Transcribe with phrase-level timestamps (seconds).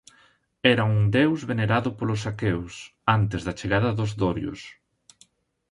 [0.69, 2.73] Era un deus venerado polos aqueos
[3.17, 4.61] antes da chegada dos dorios.